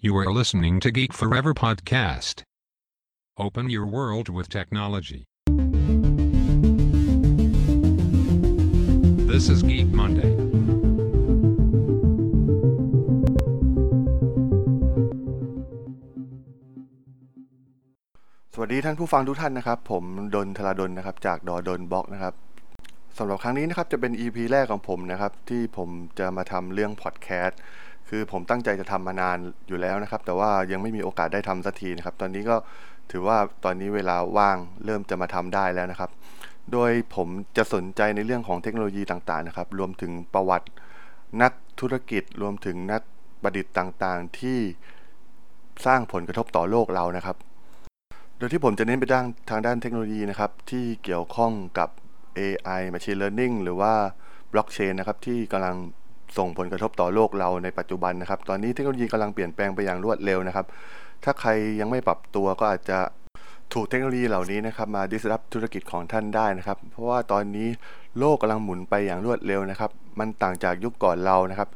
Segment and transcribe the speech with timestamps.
[0.00, 2.44] You are listening to Geek Forever podcast.
[3.36, 5.24] Open your world with technology.
[9.26, 10.30] This is Geek Monday.
[10.30, 10.32] ส
[18.60, 20.04] วัสดีท่านผู้ฟังทุกท่านนะครับ ผม
[20.34, 22.34] ดนทราดนนะครับ จากดอดนบล็อกนะครับ
[23.18, 27.60] สำหรับครั้งนี้นะครับจะเป็น EP แรกของผมนะครับ ที่ผมจะมาทำเรื่องพอดแคสต์
[28.08, 29.38] คือผมตั้งใจจะทำมานาน
[29.68, 32.56] อยู่แล้วนะครับ แต่ว่ายังไม่มีโอกาสได้ทำสักทีนะครับ ตอนนี้ก็
[33.10, 36.10] ถือว่าตอนนี้เวลาว่างเริ่มจะมาทำได้แล้วนะครับ
[36.72, 40.68] โดยผมจะสนใจในเรื่องของเทคโนโลยีต่างๆนะครับ รวมถึงประวัติ
[41.42, 43.02] นักธุรกิจ รวมถึงนัก
[43.42, 44.58] ประดิษฐ์ต่างๆ ที่
[45.86, 47.36] สร้างผลกระทบต่อโลกเรานะครับ
[48.38, 51.88] โดยที่ผมจะเน้นไปด้านทางด้านเทคโนโลยีนะครับ ที่เกี่ยวข้องกับ
[52.38, 53.92] AI Machine Learning หรือว่า
[54.52, 55.76] Blockchain นะครับที่กำลัง
[56.36, 60.66] ส่งผลกระทบต่อโลกเราในปัจจุบันนะครับ ตอนนี้เทคโนโลยีกำลังเปลี่ยนแปลงไปอย่างรวดเร็วนะครับ
[61.24, 62.98] ถ้าใครยังไม่ปรับตัวก็อาจจะ
[63.72, 67.68] ถูกเทคโนโลยีเหล่านี้นะครับมา disrupt ธุรกิจของท่านได้นะครับ เพราะว่าตอนนี้
[68.18, 71.68] โลกกำลังหมุนไปอย่างรวดเร็วนะครับ มันต่างจากยุคก่อนเรานะครับ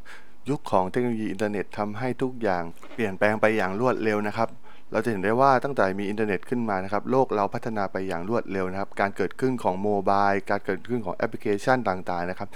[0.50, 2.62] ยุคของเทคโนโลยีอินเทอร์เน็ตทำให้ทุกอย่าง
[2.94, 4.48] เปลี่ยนแปลงไปอย่างรวดเร็วนะครับ
[4.92, 12.48] เราจะเห็นได้ว่าตั้งแต่มีอินเทอร์เน็ตขึ้นมานะครับโลกเราพัฒนาไปอย่างรวดเร็วนะครับ การเกิดขึ้นของ mobile การเกิดขึ้นของแอปพลิเคชันต่างๆนะครับ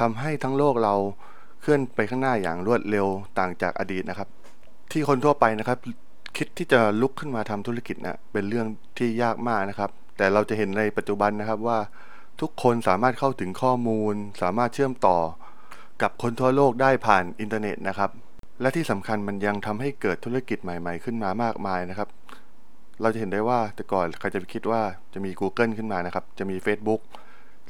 [0.00, 0.94] ทำให้ทั้งโลกเรา
[1.60, 3.06] เคลื่อนไปข้างหน้าอย่างรวดเร็ว
[3.38, 4.28] ต่างจากอดีตนะครับ
[4.92, 5.78] ที่คนทั่วไปนะครับ
[6.36, 8.66] คิดที่จะลุกขึ้นมาทำธุรกิจนะเป็นเรื่อง
[8.98, 11.78] ที่ยากมากนะครับ แต่เราจะเห็นในปัจจุบันนะครับว่า
[12.40, 15.18] ทุกคนสามารถเข้าถึงข้อมูล สามารถเชื่อมต่อ
[16.02, 18.10] กับคนทั่วโลกได้ผ่านอินเทอร์เน็ตนะครับ
[18.60, 22.08] และที่สำคัญมันยังทำให้เกิดธุรกิจใหม่ ๆ ขึ้นมามากมายนะครับ
[23.00, 24.80] เราจะเห็นได้ว่าแต่ก่อนใครจะไปคิดว่า
[25.14, 27.00] จะมี Google ขึ้นมานะครับ จะมี Facebook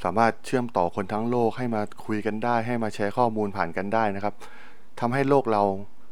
[0.05, 4.35] สามารถเชื่อมต่อคนทั้งโลกให้มาคุยกันได้ ให้มาแชร์ข้อมูลผ่านกันได้นะครับ
[5.01, 5.63] ทำให้โลกเรา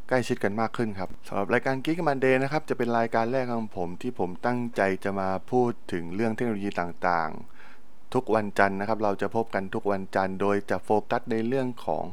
[0.07, 12.05] ใกล้ชิดกันมากขึ้นครับสำหรับรายการ Geek Monday นะครับจะเป็นรายการแรกของผมที่ผมตั้งใจจะมาพูดถึงเรื่องเทคโนโลยีต่างๆ ทุกวันจันทร์นะครับ เราจะพบกันทุกวันจันทร์โดยจะโฟกัสในเรื่องของ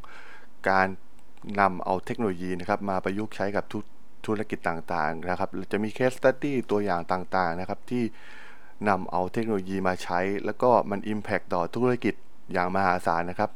[0.71, 0.89] การ
[1.61, 3.65] นำเอาเทคโนโลยีนะครับมาประยุกต์ใช้กับ
[4.27, 8.05] ธุรกิจต่างๆนะครับจะมี case study ตัวอย่างต่างๆนะครับที่
[8.89, 12.15] นำเอาเทคโนโลยีมาใช้ แล้วก็มัน Impact ต่อธุรกิจ
[12.53, 13.51] อย่างมหาศาลนะครับ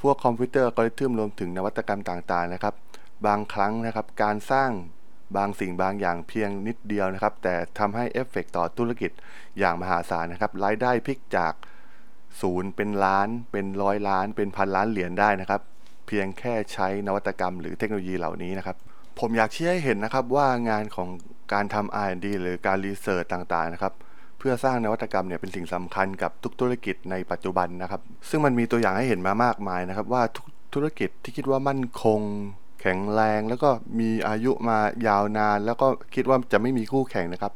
[0.00, 2.74] พวกคอมพิวเตอร์อัลกอริทึมรวมถึงนวัตกรรมต่างๆนะครับ
[3.26, 4.70] บางครั้งนะครับการสร้าง
[5.36, 9.10] บางสิ่งบางอย่างเพียงนิดเดียวนะครับ แต่ทำให้เอฟเฟกต่อธุรกิจ
[9.58, 11.52] อย่างมหาศาลนะครับ รายได้พลิกจาก
[12.40, 15.60] ศูนย์เป็นล้าน เป็นร้อยล้าน เป็นพันล้านเหรียญได้นะครับ
[16.06, 18.76] เพียงแค่ใช้นวัตกรรมหรือเทคโนโลยีเหล่านี้นะครับ
[19.18, 21.08] ผมอยากชี้ให้เห็นนะครับว่างานของ
[21.52, 23.94] การทำ R&D หรือการรีเสิร์ชต่างๆนะครับ
[24.40, 32.20] เพื่อสร้างนวัตกรรมเนี่ยเป็นสิ่งสำคัญกับทุกธุรกิจในปัจจุบันนะครับ ซึ่งมันมีตัวอย่างให้เห็นมามากมายนะครับ ว่าทุกธุรกิจที่คิดว่ามั่นคง
[32.80, 33.70] แข็งแรง แล้วก็
[34.00, 37.52] มีอายุมายาวนาน แล้วก็คิดว่าจะไม่มีคู่แข่งนะครับ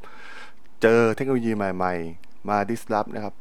[0.82, 3.34] เจอเทคโนโลยีใหม่ ๆ มาดิสลอฟนะครับ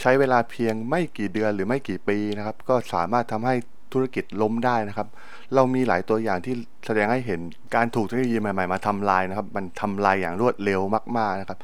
[0.00, 3.54] ใช้เวลาเพียงไม่กี่เดือนหรือไม่กี่ปีนะครับ ก็สามารถทำให้
[3.92, 5.08] ธุรกิจล้มได้นะครับ
[5.54, 6.54] เรามีหลายตัวอย่างที่
[6.86, 7.40] แสดงให้เห็น
[7.74, 10.80] การถูกเทคโนโลยีใหม่ ๆ มาทำลายนะครับ มันทำลายอย่างรวดเร็ว
[11.16, 11.58] มากๆนะครับ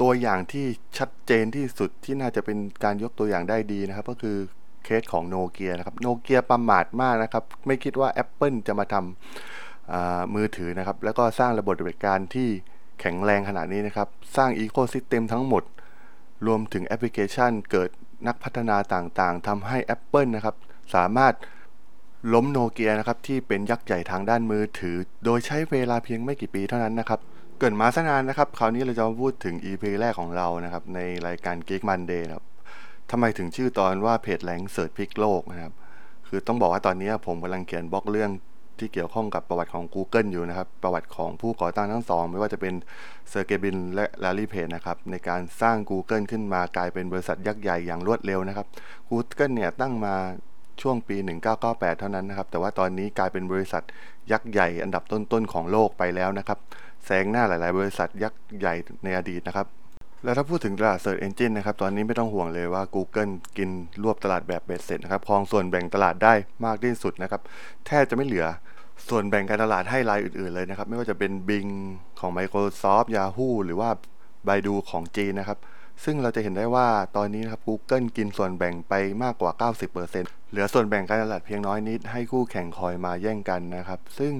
[0.00, 0.66] ตัวอย่างที่
[0.98, 4.36] ชัดเจนที่สุดที่น่าจะเป็นการยกตัวอย่างได้ดีนะครับ ก็คือ
[4.84, 12.48] เคสของโนเกียนะครับโนเกียประมาทมากนะครับ ไม่คิดว่า Apple จะมาทำมือถือนะครับ แล้วก็สร้างระบบปฏิบัติการที่
[13.00, 15.62] แข็งแรงขนาดนี้นะครับ สร้าง ecosystem ทั้งหมด
[16.46, 17.90] รวมถึงแอปพลิเคชัน เกิด
[18.26, 20.56] นักพัฒนาต่างๆทำให้ Apple นะครับ
[20.94, 21.34] สามารถ
[22.34, 27.20] ล้มโนเกียนะครับ ที่เป็นยักษ์ใหญ่ทางด้านมือถือ โดยใช้เวลาเพียงไม่กี่ปีเท่านั้นนะครับ
[27.60, 32.46] เกิดมาสนานนะครับ คราวนี้เราจะมาพูดถึง EP แรกของเรานะครับ ในรายการ Geek Monday นะครับ
[33.10, 35.74] ทำไมถึงชื่อตอนว่า PageRank Search พลิกโลกนะครับ
[36.28, 38.30] คือต้องบอกว่าตอนนี้ผมกำลังเขียนบล็อกเรื่อง
[38.78, 42.74] ที่เกี่ยวข้องกับประวัติของ Google อยู่นะครับ ประวัติของผู้ก่อตั้งทั้งสอง ไม่ว่าจะเป็น
[43.28, 48.66] เซอร์เกบินและลารีเพจนะครับ ในการสร้าง Google ขึ้นมากลายเป็นบริษัทยักษ์ใหญ่อย่างรวดเร็วนะครับ
[49.08, 50.14] Google เนี่ยตั้งมา
[50.80, 51.16] ช่วงปี
[51.58, 53.82] 1998 เท่านั้นนะครับ แต่ว่าตอนนี้กลายเป็นบริษัท
[54.32, 56.58] ยักษ์ใหญ่อันดับต้นๆของโลกไปแล้วนะครับ
[57.10, 58.74] แซงหน้าหลาย ๆ บริษัทยักษ์ใหญ่
[59.04, 59.66] ในอดีตนะครับ
[60.24, 63.70] แล้วถ้าพูดถึงตลาด Search Engine นะครับ ตอนนี้ไม่ต้องห่วงเลยว่า Google กิน
[64.02, 66.34] รวบตลาดแบบเบ็ดเสร็จนะครับครองส่วนแบ่งตลาดได้
[66.64, 67.40] มากที่สุดนะครับ
[67.86, 68.46] แทบจะไม่เหลือ
[69.08, 71.72] ส่วนแบ่งการตลาดให้รายอื่น ๆ เลยนะครับ ไม่ว่าจะเป็น Bing
[72.20, 73.90] ของ Microsoft Yahoo หรือว่า
[74.48, 75.58] Baidu ของจีนนะครับ
[76.04, 79.70] ซึ่งเราจะเห็นได้ว่าตอนนี้นะครับ Google กินส่วนแบ่งไปมากกว่า
[80.00, 84.32] 90%เหลือส่วนแบ่งการตลาดเพียงน้อยนิดให้คู่แข่งคอยมาแย่งกันนะครับ ซึ่ง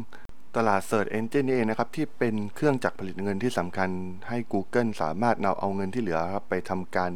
[0.57, 3.91] ตลาด Search Engine นี่เองนะครับ ที่เป็นเครื่องจักรผลิตเงินที่สำคัญ
[4.29, 7.11] ให้ Google สามารถนำเอาเงินที่เหลือครับไปทำการ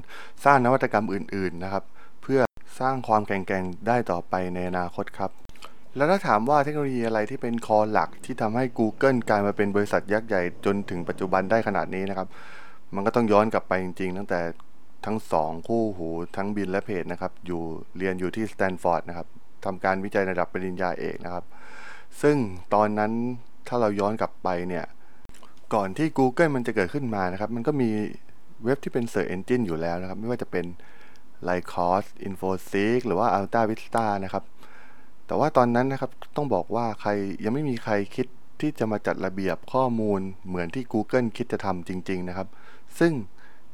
[0.45, 1.85] สร้างนวัตกรรมอื่น ๆ นะครับ
[2.23, 2.41] เพื่อ
[2.81, 5.31] สร้างความแข็งแกร่งได้ต่อไปในอนาคตครับ
[5.97, 12.29] แล้วถ้าถามว่าเทคโนโลยีอะไรที่เป็นคอหลักที่ทำให้ Google กลายมาเป็นบริษัทยักษ์ใหญ่จนถึงปัจจุบันได้ขนาดนี้นะครับ
[12.95, 14.41] มันก็ต้องย้อนกลับไปจริง ๆ ตั้งแต่
[15.07, 17.63] ทั้งสองคู่หูทั้งบินและเพจนะครับอยู่
[17.99, 19.27] เรียนอยู่ที่สแตนฟอร์ดนะครับ
[19.65, 21.45] ทำการวิจัยระดับปริญญาเอกนะครับ
[22.23, 22.37] ซึ่ง
[22.75, 23.13] ตอนนั้น
[23.69, 24.85] ถ้าเราย้อนกลับไปเนี่ย
[25.75, 27.91] ก่อนที่ Google มันจะเกิดขึ้นมานะครับ มันก็มี
[28.65, 30.67] เว็บที่เป็น Search Engine อยู่แล้วนะครับ ไม่ว่าจะเป็น
[31.49, 34.45] l y c o s Infoseek หรือว่า Alta Vista นะครับ
[35.27, 37.11] แต่ว่าตอนนั้นนะครับต้องบอกว่าใคร
[37.45, 38.27] ยังไม่มีใครคิด
[38.61, 42.49] ที่จะมาจัดระเบียบข้อมูลเหมือนที่ Google คิดจะทำจริง ๆ นะครับ
[42.99, 43.13] ซึ่ง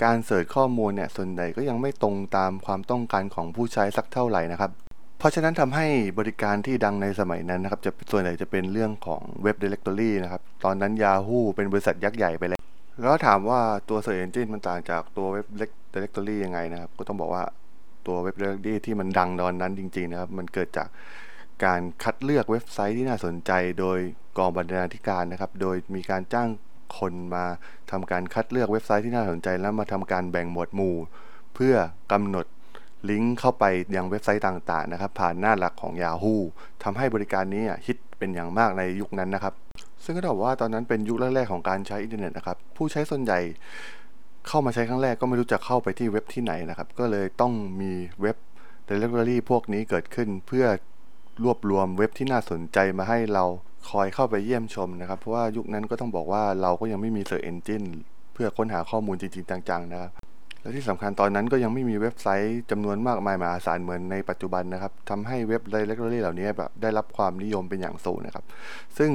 [0.02, 4.70] การเสิร์ชข้อมูลเนี่ยส่วนใหญ่ก็ยังไม่ตรงตามความต้องการของผู้ใช้สักเท่าไหร่นะครับ
[5.18, 5.86] เพราะฉะนั้นทำให้
[6.18, 12.60] บริการที่ดังในสมัยนั้นนะครับจะส่วนใหญ่จะเป็นเรื่องของเว็บ Directory นะครับ ตอนนั้น Yahoo เป็นบริษัทยักษ์ใหญ่ไปแล้ว
[13.00, 15.46] แล้วถามว่าตัว Search Engine มันต่างจากตัวเว็บ
[15.94, 17.44] Directory ยังไงนะครับ ก็ต้องบอกว่า
[18.06, 20.88] ตัวเว็บ Directory ที่มันดังตอนนั้นจริง ๆ นะครับ มันเกิดจาก
[21.64, 23.98] การคัดเลือกเว็บไซต์ที่น่าสนใจ โดย
[24.38, 26.48] กองบรรณาธิการนะครับ โดยมีการจ้าง
[26.98, 27.44] คนมา
[27.90, 30.96] ทำการคัดเลือกเว็บไซต์ที่น่าสนใจแล้วมาทำการแบ่งหมวดหมู่
[31.54, 31.74] เพื่อ
[32.12, 32.46] กำหนด
[33.10, 33.64] ลิงก์เข้าไป
[33.96, 36.36] ยังเว็บไซต์ต่างๆนะครับ ผ่านหน้าหลักของ Yahoo
[36.82, 39.54] ทำให้บริการนี้ฮิตเป็นอย่างมากในยุคนั้นนะครับ
[40.04, 43.40] ซึ่งก็ต้องบอกว่าตอนนั้นเป็นยุคแรกๆของการใช้อินเทอร์เน็ตนะครับ ผู้ใช้ส่วนใหญ่
[44.48, 47.92] เข้ามาใช้ครั้งแรกก็ไม่รู้จะเข้าไปที่เว็บที่ไหนนะครับ ก็เลยต้องมี
[48.22, 48.36] เว็บ
[48.88, 50.66] Directory พวกนี้เกิดขึ้นเพื่อ
[51.44, 53.44] รวบรวมเว็บที่น่าสนใจมาให้เรา
[53.90, 57.86] คอยเข้าไปเยี่ยมชมนะครับ เพราะว่ายุคนั้นก็ต้องบอกว่าเราก็ยังไม่มี Search Engine
[58.34, 60.10] เพื่อค้นหาข้อมูลจริงๆจังๆนะครับ
[60.60, 68.44] และที่สำคัญตอนนั้นก็ยังไม่มีเว็บไซต์จำนวนมากมายมหาศาลเหมือนในปัจจุบันนะครับทำให้เว็บ Directory เหล่านี้แบบได้รับความนิยมเป็นอย่างสูงนะครับ
[68.98, 69.10] ซึ่ง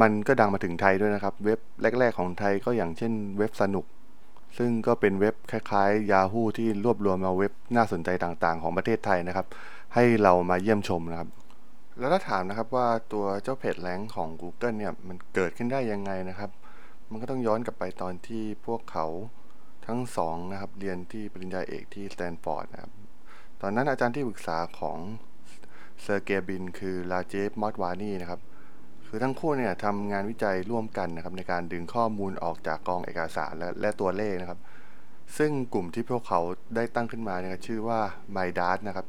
[0.00, 1.58] มันก็ดังมาถึงไทยด้วยนะครับ เว็บ
[1.98, 3.84] แรก ๆ ของไทยก็อย่างเช่นเว็บสนุก
[4.58, 9.46] ซึ่งก็เป็นเว็บคล้ายๆ Yahoo ที่รวบรวมเอาเว็บน่าสนใจต่างๆ ของประเทศไทยนะครับ
[9.94, 11.28] ให้เรามาเยี่ยมชมนะครับ
[11.98, 16.50] แล้วถ้าถามนะครับว่าตัวเจ้าเพจแรงของ Google เนี่ยมันเกิดขึ้นได้ยังไงนะครับ
[17.10, 19.06] มันก็ต้องย้อนกลับไปตอนที่พวกเขา
[19.90, 22.92] ทั้งสองนะครับเรียนที่ปริญญาเอกที่สแตนฟอร์ดนะครับ
[23.60, 24.98] ตอนนั้นอาจารย์ที่ปรึกษาของ
[26.02, 28.40] เซอร์เกย์บิน คือลาเจฟมอตวานีนะครับ
[29.06, 34.60] คือทั้งคู่เนี่ยทำงานวิจัยร่วมกันนะครับในการดึงข้อมูลออกจากกองเอกสารและและตัวเลขนะครับ
[35.38, 36.40] ซึ่งกลุ่มที่พวกเขา
[36.74, 38.00] ได้ตั้งขึ้นมาเนี่ยชื่อว่า
[38.36, 39.06] MyDart นะครับ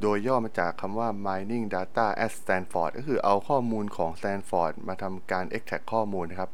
[0.00, 6.50] โดยย่อมาจากคำว่า mining data at Stanford ก็คือเอาข้อมูลของ Stanford มาทำการ extract ข้อมูลนะครับ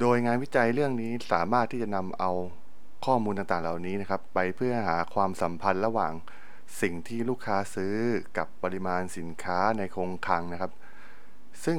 [0.00, 2.30] โดยงานวิจัยเรื่องนี้สามารถที่จะนำเอา
[3.06, 6.12] ข้อมูลต่างๆ เหล่านี้นะครับ ไปเพื่อหาความสัมพันธ์ระหว่าง
[6.80, 7.94] สิ่งที่ลูกค้าซื้อ
[8.38, 10.72] กับปริมาณสินค้าในคงคลังนะครับ
[11.64, 11.78] ซึ่ง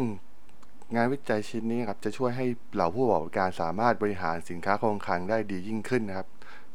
[0.95, 6.27] งานวิจัยชิ้นนี้ครับจะช่วยให้เหล่าผู้ประกอบการสามารถบริหารสินค้าคงคลังได้ดียิ่งขึ้นนะครับ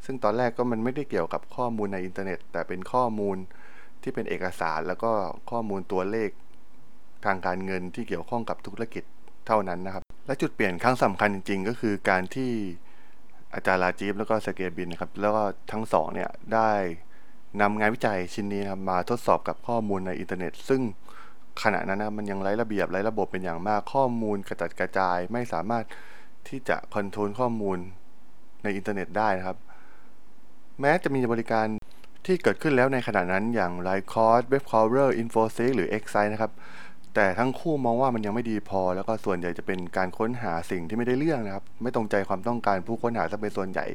[0.05, 3.37] ซึ่งตอนแรกก็มันไม่ได้เกี่ยวกับข้อมูลในอินเทอร์เน็ต แต่เป็นข้อมูล
[4.01, 5.11] ที่เป็นเอกสาร แล้วก็
[5.51, 6.29] ข้อมูลตัวเลข
[7.25, 9.03] ทางการเงินที่เกี่ยวข้องกับธุรกิจ
[9.47, 12.51] เท่านั้นนะครับ และจุดเปลี่ยนครั้งสำคัญจริง ๆ ก็คือการที่
[13.53, 16.71] อาจารย์ Rajeev แล้วก็ Sergey Brin นะครับ แล้วก็ทั้งสองเนี่ยได้
[17.61, 20.81] นำงานวิจัยชิ้นนี้นะครับมาทดสอบกับข้อมูลในอินเทอร์เน็ต ซึ่ง
[21.63, 25.83] ขณะนั้นนะมันยังไร้ระเบียบไร้ระบบเป็นอย่างมากข้อมูลกระจัดกระจายไม่สามารถ
[26.47, 27.77] ที่จะ control ข้อมูล
[28.63, 29.57] ในอินเทอร์เน็ตได้นะครับ
[30.81, 31.67] แม้จะมีบริการ
[32.25, 36.51] ที่เกิดขึ้นแล้วในขณะนั้นอย่าง Lycos Webcrawler Infoseek หรือ Excite นะครับ
[37.19, 43.85] แต่ทั้งคู่มองว่ามันยังไม่ดีพอ แล้วก็ส่วนใหญ่จะเป็นการค้นหาสิ่งที่ไม่ได้เรื่องนะครับ ไม่ตรงใจความต้องการผู้ค้นหาจะเป็นส่วนใหญ่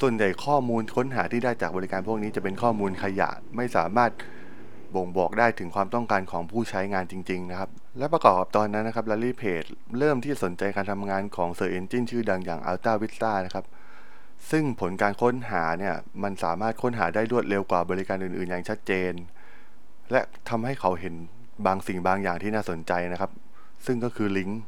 [0.00, 4.10] ส่วนใหญ่ข้อมูลค้นหาที่ได้จากบริการพวกนี้จะเป็นข้อมูลขยะไม่สามารถ
[4.94, 13.64] บ่งบอกได้ถึงความต้องการของผู้ใช้งานจริง ๆ นะครับ และประกอบกับตอนนั้นนะครับ Larry Page เริ่มที่สนใจการทำงานของ Search Engine ชื่อดังอย่าง Alta Vista นะครับ
[14.50, 19.12] ซึ่งผลการค้นหาเนี่ย มันสามารถค้นหาได้รวดเร็วกว่าบริการอื่น ๆ อย่างชัดเจน
[20.12, 21.14] และทำให้เขาเห็น
[21.66, 23.30] บางสิ่งบางอย่างที่น่าสนใจนะครับ
[23.86, 24.60] ซึ่งก็คือลิงก์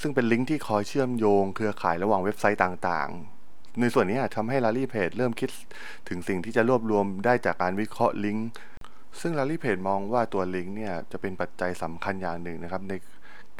[0.00, 5.50] ซึ่งเป็นลิงก์ที่คอยเชื่อมโยงเครือข่ายระหว่างเว็บไซต์ต่างๆ ในส่วนนี้ทำให้ Larry Page เริ่มคิด
[6.08, 8.48] ถึงสิ่งที่จะรวบรวมได้จากการวิเคราะห์ลิงก์
[9.20, 12.92] ซึ่ง Larry Page มองว่าตัวลิงก์เนี่ยจะเป็นปัจจัยสำคัญอย่างหนึ่งนะครับ ใน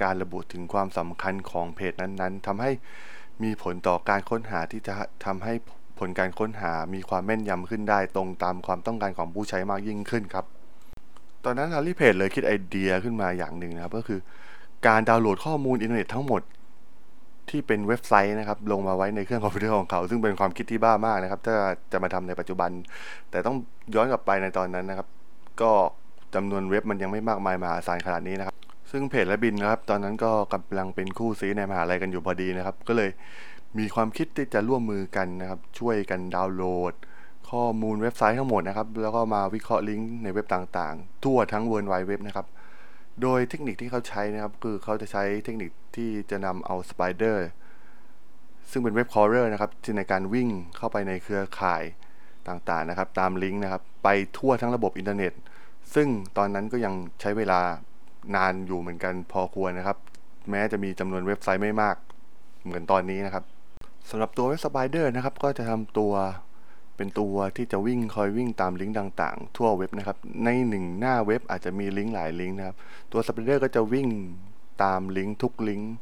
[0.03, 2.71] การระบุถึงความสำคัญของเพจนั้นๆทำให้
[3.43, 5.53] มีผลต่อการค้นหาที่จะทำให้
[5.99, 10.47] ผลการค้นหามีความแม่นยำขึ้นได้ตรงตามความต้องการของผู้ใช้มากยิ่งขึ้นครับ
[11.45, 14.21] ตอนนั้น Larry Page เลยคิดไอเดียขึ้นมาอย่างหนึ่งนะครับ ก็คือ
[14.87, 16.43] การดาวน์โหลดข้อมูลอินเทอร์เน็ตทั้งหมด
[17.51, 21.55] ที่เป็นเว็บไซต์นะครับ ลงมาไว้ในเครื่องคอมพิวเตอร์ของเขา ซึ่งเป็นความคิดที่บ้ามากนะครับ ถ้า
[21.93, 22.71] จะมาทำในปัจจุบัน
[23.31, 23.57] แต่ต้อง
[23.95, 25.09] ย้อนกลับไปในตอนนั้นนะครับ
[25.63, 25.73] ก็
[26.35, 28.57] จำนวนเว็บมันยังไม่มากมายมหาศาลขนาดนี้นะครับ
[28.91, 33.11] ซึ่งเพจและ Brin นะครับ ตอนนั้นก็กำลังเป็นคู่ซี้ในมหาลัยกันอยู่พอดีนะครับ ก็เลย
[33.79, 36.95] มีความคิดที่จะร่วมมือกันนะครับ ช่วยกันดาวน์โหลด
[37.53, 42.47] ข้อมูลเว็บไซต์ทั้งหมดนะครับ แล้วก็มาวิเคราะห์ลิงก์ในเว็บต่างๆ ทั่วทั้ง World Wide Web นะครับ
[43.23, 47.37] โดยเทคนิคที่เขาใช้นะครับ คือเขาจะใช้เทคนิคที่จะนำเอา Spider
[48.71, 51.83] ซึ่งเป็น web crawler นะครับที่ในการวิ่งเข้าไปในเครือข่าย
[52.49, 55.33] ต่างๆนะครับ ตามลิงก์นะครับ ไปทั่วทั้งระบบอินเทอร์เน็ต
[55.95, 57.61] ซึ่งตอนนั้นก็ยังใช้เวลา
[58.37, 59.99] นานอยู่เหมือนกันพอควรนะครับ
[60.51, 61.97] แม้จะมีจำนวนเว็บไซต์ไม่มาก
[62.65, 63.45] เหมือนตอนนี้นะครับ
[64.11, 66.13] สำหรับตัว web spider นะครับ ก็จะทำตัว
[66.97, 72.77] เป็นตัวที่จะวิ่งคอยวิ่งตามลิงก์ต่าง ๆ ทั่วเว็บนะครับ ในหนึ่งหน้าเว็บอาจจะมีลิงก์หลายลิงก์นะครับ
[73.13, 74.09] ตัว spider ก็จะวิ่ง
[74.83, 75.93] ตามลิงก์ทุกลิงก์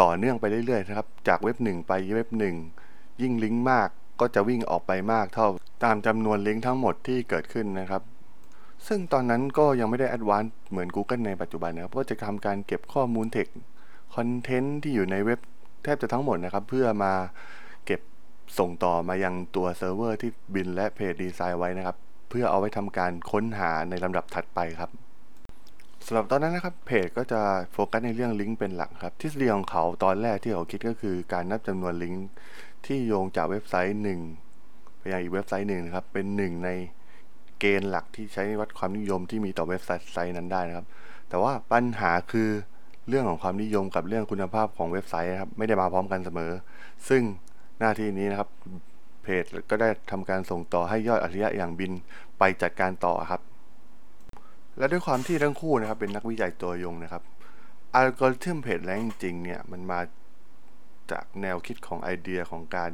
[0.00, 2.56] ต่อเนื่องไปเรื่อยๆนะครับ จากเว็บหนึ่งไปเว็บหนึ่ง
[3.22, 3.88] ยิ่งลิงก์มาก
[4.20, 5.48] ก็จะวิ่งออกไปมากเท่า
[5.84, 8.02] ตามจำนวนลิงก์ทั้งหมดที่เกิดขึ้นนะครับ
[8.88, 13.48] ซึ่งตอนนั้นก็ยังไม่ได้ advance เหมือน Google ในปัจจุบันนะครับ ก็จะทำการเก็บข้อมูลเทค
[14.14, 15.40] content ที่อยู่ในเว็บ
[15.82, 17.12] แทบจะทั้งหมดนะครับ เพื่อมา
[18.58, 21.96] ส่งต่อมายังตัวเซิร์ฟเวอร์ที่ Brin และเพจดีไซน์ไว้นะครับ
[22.28, 24.90] เพื่อเอาไว้ทำการค้นหาในลำดับถัดไปครับ
[26.06, 27.40] สำหรับตอนนั้นนะครับเพจก็จะ
[27.72, 32.26] โฟกัสในเรื่องลิงก์เป็นหลักครับทฤษฎีของเขาตอนแรกที่เขาคิดก็คือการนับจำนวนลิงก์
[32.86, 34.20] ที่โยงจากเว็บไซต์หนึ่ง
[34.98, 36.70] ไปยังอีกเว็บไซต์หนึ่งนะครับเป็นหนึ่งใน
[37.60, 40.86] เกณฑ์หลักที่ใช้วัดความนิยมที่มีต่อเว็บไซต์นั้นได้นะครับ
[41.28, 42.48] แต่ว่าปัญหาคือ
[43.08, 46.52] เรื่องของความนิยมกับเรื่องคุณภาพของเว็บไซต์นะครับไม่ได้มาพร้อมกันเสมอ
[47.08, 47.22] ซึ่ง
[47.80, 48.48] หน้าที่นี้นะครับ
[49.22, 51.92] เพจก็ได้ทำการส่งต่อให้ยอดอัจฉริยะอย่างบิน
[52.38, 53.40] ไปจัดการต่อครับ
[54.78, 57.22] และด้วยความที่ทั้งคู่นะครับ เป็นนักวิจัยตัวยงนะครับ
[57.94, 60.00] อัลกอริทึมเพจแรงจริงเนี่ยมันมา
[61.10, 62.92] จากแนวคิดของไอเดียของการ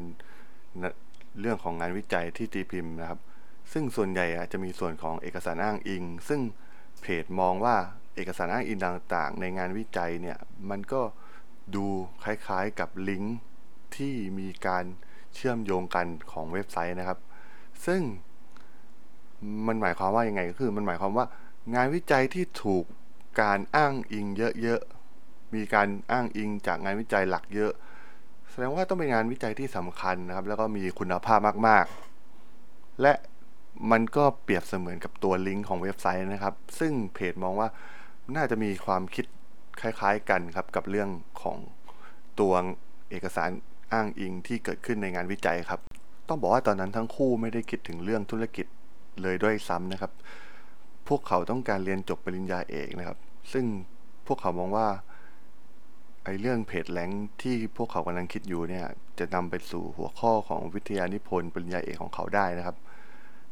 [1.41, 3.21] เรื่องของงานวิจัยที่ตีพิมพ์นะครับ
[3.73, 6.41] ซึ่งส่วนใหญ่จะมีส่วนของเอกสารอ้างอิง ซึ่ง
[7.03, 7.77] เพจมองว่า
[8.17, 10.39] เอกสารอ้างอิงต่างๆ ในงานวิจัยเนี่ย
[10.71, 11.01] มันก็
[11.75, 11.87] ดู
[12.25, 13.37] คล้ายๆกับลิงก์
[13.97, 14.85] ที่มีการ
[15.35, 17.19] เชื่อมโยงกันของเว็บไซต์นะครับ
[17.87, 18.03] ซึ่ง
[19.67, 21.27] มันหมายความว่ายังไงก็คือ มันหมายความว่า
[21.75, 22.85] งานวิจัยที่ถูก
[23.43, 24.27] การอ้างอิง
[24.63, 27.73] เยอะๆ มีการอ้างอิงจากงานวิจัยหลักเยอะ
[28.51, 33.13] แสดงว่าต้องเป็นงานวิจัยที่สำคัญนะครับ แล้วก็มีคุณภาพมากๆ และ
[33.91, 37.69] มันก็เปรียบเสมือนกับตัวลิงก์ของเว็บไซต์นะครับ ซึ่งเพจมองว่า
[38.37, 39.27] น่าจะมีความคิด
[39.81, 41.09] คล้ายๆกันครับกับเรื่อง
[41.43, 41.59] ของ
[42.41, 42.53] ตัว
[43.11, 43.51] เอกสาร
[43.93, 45.81] อ้างอิงที่เกิดขึ้นในงานวิจัยครับ
[46.29, 48.67] ต้องบอกว่าตอนนั้นทั้งคู่ไม่ได้คิดถึงเรื่องธุรกิจ
[49.23, 50.13] เลยด้วยซ้ำนะครับ
[51.09, 53.19] พวกเขาต้องการเรียนจบปริญญาเอกนะครับ
[53.53, 53.65] ซึ่ง
[54.27, 54.89] พวกเขามองว่า
[56.25, 57.11] ไอ้เรื่องเพจแหลง
[57.43, 58.87] ที่พวกเขากำลังคิดอยู่เนี่ย
[59.19, 62.77] จะนำไปสู่หัวข้อของวิทยานิพนธ์ปริญญาเอกของเขาได้นะครับ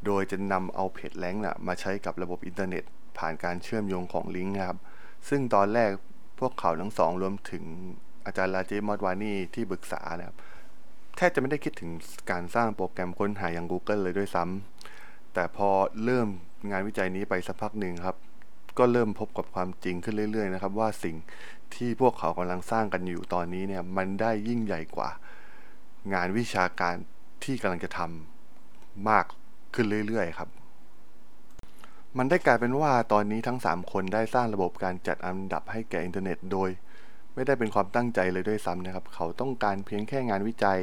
[0.06, 2.84] โดยจะนำเอาเพจแหลงนะมาใช้กับระบบอินเทอร์เน็ต
[3.18, 4.78] ผ่านการเชื่อมโยงของลิงก์นะครับ
[5.28, 5.90] ซึ่งตอนแรก
[6.40, 7.64] พวกเขาทั้งสองรวมถึง
[8.26, 10.36] อาจารย์ลาเจมอดวานี่ที่ปรึกษานะครับ
[11.16, 11.90] แทบจะไม่ได้คิดถึง
[12.30, 15.68] การสร้างโปรแกรมค้นหาอย่าง Google เลยด้วยซ้ำแต่พอ
[16.04, 16.28] เริ่ม
[16.70, 18.16] งานวิจัยนี้ไปสักพักหนึ่งครับ
[18.78, 21.16] ก็เริ่มพบกับความจริงขึ้นเรื่อย ๆ นะครับ ว่าสิ่ง
[21.74, 25.10] ที่พวกเขากำลังสร้างกันอยู่ตอนนี้เนี่ยมันได้ยิ่งใหญ่กว่า
[26.14, 26.94] งานวิชาการ
[27.44, 29.24] ที่กำลังจะทำมาก
[29.74, 30.50] ขึ้นเรื่อยๆครับ
[32.18, 36.70] มันได้กลายเป็นว่าตอนนี้ทั้ง 3 คนได้สร้างระบบการจัดอันดับให้แก่อินเทอร์เน็ต โดย
[37.34, 40.80] ไม่ได้เป็นความตั้งใจเลยด้วยซ้ำนะครับ เขาต้องการเพียงแค่งานวิจัย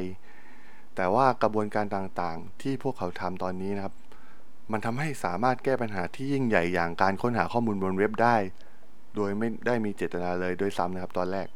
[0.96, 3.94] แต่ว่ากระบวนการต่างๆ ที่พวกเขาทำตอนนี้นะครับ
[4.72, 8.36] มันทำให้สามารถแก้ปัญหาที่ยิ่งใหญ่อย่างการค้นหาข้อมูลบนเว็บได้
[9.16, 11.46] โดยไม่ได้มีเจตนาเลยด้วยซ้ำนะครับ ตอนแรก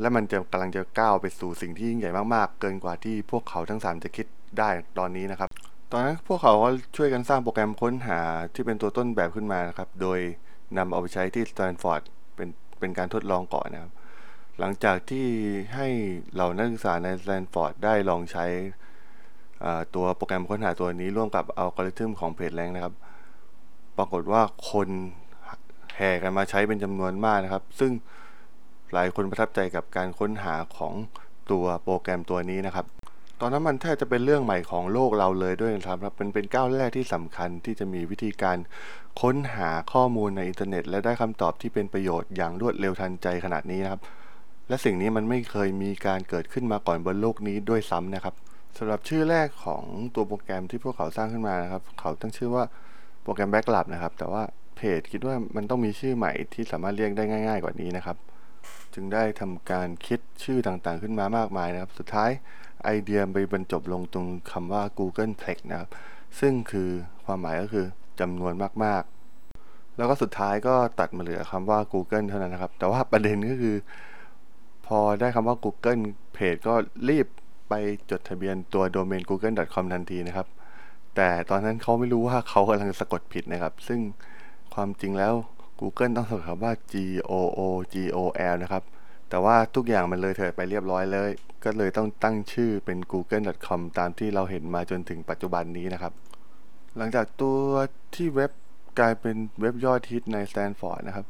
[0.00, 4.26] และมันจะกำลังจะก้าวไปสู่สิ่งที่ยิ่งใหญ่มากๆ เกินกว่าที่พวกเขาทั้ง 3 จะคิด
[4.58, 5.48] ได้ตอนนี้นะครับ
[5.92, 8.20] ตอนนั้นพวกเขาก็ช่วยกันสร้างโปรแกรมค้นหา
[8.54, 10.18] ที่เป็นตัวต้นแบบขึ้นมานะครับ โดย
[10.78, 12.02] นำเอาไปใช้ที่สแตนฟอร์ด
[12.84, 13.92] เป็นการทดลองก่อนนะครับ
[14.58, 15.26] หลังจากที่
[15.74, 15.88] ให้
[16.34, 18.46] เหล่านักศึกษาในสแตนฟอร์ดได้ลองใช้
[19.94, 22.94] ตัวโปรแกรมค้นหาตัวนี้ร่วมกับอัลกอริทึมของ PageRank นะครับ
[23.96, 24.88] ปรากฏว่าคน
[25.96, 27.92] แห่กันมาใช้เป็นจำนวนมากนะครับ ซึ่ง
[28.92, 30.94] หลายคนประทับใจกับการค้นหาของ
[31.50, 32.86] ตัวโปรแกรมตัวนี้นะครับ
[33.44, 38.56] อนนั้นมันแทบจะเป็นเรื่องใหม่ของโลกเราเลยด้วยนะครับเป็นเป็นก้าวแรกที่สำคัญที่จะมีวิธีการ
[39.20, 44.00] ค้นหาข้อมูลในอินเทอร์เน็ต และได้คำตอบที่เป็นประโยชน์อย่างรวดเร็วทันใจขนาดนี้นะครับ
[44.68, 48.34] และสิ่งนี้มันไม่เคยมีการเกิดขึ้นมาก่อนบนโลกนี้ด้วยซ้ำนะครับ
[48.78, 49.84] สำหรับชื่อแรกของ
[50.14, 52.64] ตัวโปรแกรมที่พวกเขาสร้างขึ้นมานะครับ เขาตั้งชื่อว่า
[53.22, 54.42] โปรแกรมแบ็กลับนะครับ แต่ว่า
[54.76, 58.16] เพจคิดว่ามันต้องมีชื่อใหม่ที่สามารถเรียกได้ง่าย ๆ กว่านี้นะครับ
[58.94, 62.30] จึงได้ทำการคิดชื่อต่างๆขึ้นมามากมายนะครับ สุดท้าย
[62.84, 65.90] ไอเดียไปบรรจบลงตรงคำว่า Google Plex นะครับ
[66.40, 66.88] ซึ่งคือ
[67.24, 67.86] ความหมายก็คือ
[68.20, 68.52] จำนวน
[68.84, 73.76] มากๆ แล้วก็สุดท้ายก็ตัดมาเหลือคำว่า Google เท่านั้นนะครับ แต่ว่าประเด็นก็คือ
[74.86, 76.02] พอได้คำว่า Google
[76.34, 76.74] เพจก็
[77.08, 77.26] รีบ
[77.68, 77.74] ไป
[78.10, 80.46] จดทะเบียนตัวโดเมน google.com ทันทีนะครับ
[81.16, 84.00] แต่ตอนนั้นเขาไม่รู้ว่าเขากำลังสะกดผิดนะครับ ซึ่ง
[84.74, 85.34] ความจริงแล้ว
[85.80, 86.94] Google ต้องสะกดคำว่า G
[87.30, 87.60] O O
[87.92, 88.18] G O
[88.52, 88.82] L นะครับ
[89.34, 91.30] แต่ว่าทุกอย่างมันเลยเถิดไปเรียบร้อยเลย
[91.64, 96.12] ก็เลยต้องตั้งชื่อเป็น google.com ตามที่เราเห็นมาจนถึงปัจจุบันนี้นะครับ
[96.96, 97.60] หลังจากตัว
[98.14, 98.50] ที่เว็บ
[98.98, 101.26] กลายเป็นเว็บยอดฮิตในสแตนฟอร์ดนะครับ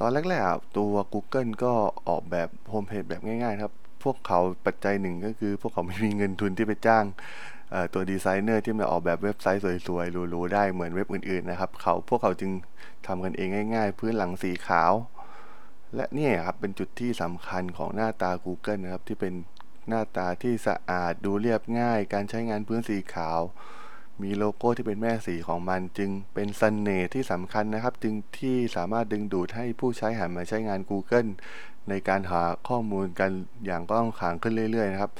[0.00, 1.72] ตอนแรกๆตัว Google ก็
[2.08, 3.72] ออกแบบโฮมเพจแบบง่ายๆครับ
[4.04, 7.04] พวกเขาปัจจัยหนึ่งก็คือ พวกเขาไม่มีเงินทุนที่ไปจ้าง
[7.92, 12.50] ตัวดีไซเนอร์ที่มาออกแบบเว็บไซต์สวยๆหรูๆได้เหมือนเว็บอื่นๆนะครับ เขาพวกเขาจึง
[13.06, 14.94] ทำกันเองง่าย ๆ พื้นหลังสีขาว
[15.94, 19.34] และนี่ครับเป็นจุดที่สำคัญของหน้าตา Google นะครับ ที่เป็น
[19.88, 23.40] หน้าตาที่สะอาดดูเรียบง่าย การใช้งานพื้นสีขาว
[24.22, 31.30] มีโลโก้ที่เป็นแม่สีของมัน จึงเป็นเสน่ห์ที่สำคัญนะครับ จึงที่สามารถดึงดูดให้ผู้ใช้หันมาใช้งาน Google
[31.88, 33.30] ในการหาข้อมูลกัน
[33.66, 35.12] อย่างก้องขางขึ้นเรื่อยๆนะครับ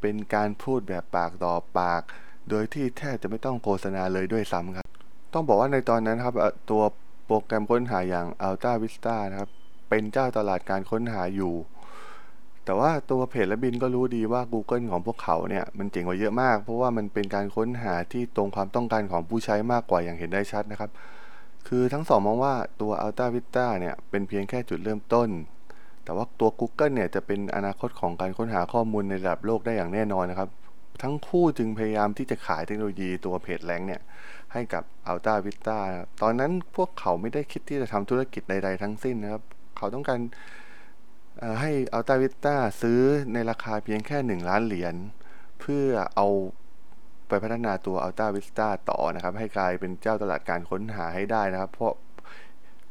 [0.00, 2.02] เป็นการพูดแบบปากต่อปาก
[2.50, 4.86] โดยที่แทบจะไม่ต้องโฆษณาเลยด้วยซ้ำครับ
[5.32, 6.34] ต้องบอกว่าในตอนนั้นครับ
[6.70, 6.82] ตัว
[7.26, 9.50] โปรแกรมค้นหาอย่าง Alta Vista นะครับ
[9.88, 11.54] เป็นเจ้าตลาดการค้นหาอยู่
[12.64, 20.90] แต่ว่าตัวเพจและบินก็รู้ดีว่า Google ของพวกเขาเนี่ย มันเจ๋งกว่าเยอะมาก เพราะว่ามันเป็นการค้นหาที่ตรงความต้องการของผู้ใช้มากกว่าอย่างเห็นได้ชัดนะครับ
[21.68, 25.28] คือทั้งสองมองว่าตัว Alta Vista เนี่ยเป็นเพียงแค่จุดเริ่มต้น
[26.04, 30.48] แต่ว่าตัว Google เนี่ยจะเป็นอนาคตของการค้นหาข้อมูลในระดับโลกได้อย่างแน่นอนนะครับ
[31.02, 34.00] ทั้งคู่จึงพยายามที่จะขายเทคโนโลยีตัวเพจแรงเนี่ย
[34.52, 35.78] ให้กับ Alta Vista
[36.22, 39.42] ตอนนั้นพวกเขาไม่ได้คิดที่จะทำธุรกิจใด ๆ ทั้งสิ้นนะครับ
[39.78, 40.20] เขาต้องการ
[41.60, 43.00] ให้ Alta Vista ซื้อ
[43.32, 44.94] ในราคาเพียงแค่ 1 ล้านเหรียญ
[45.60, 46.28] เพื่อเอา
[47.28, 51.94] ไปพัฒนาตัว Alta Vista ต่อนะครับ ให้กลายเป็นเจ้าตลาดการค้นหาให้ได้นะครับ เพราะ